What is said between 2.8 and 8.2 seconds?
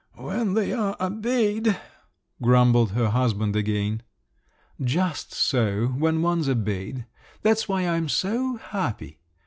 her husband again. "Just so, when one's obeyed! That's why I'm